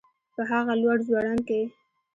په 0.33 0.41
هغه 0.51 0.73
لوړ 0.81 0.97
ځوړند 1.07 1.41
کي 1.47 1.61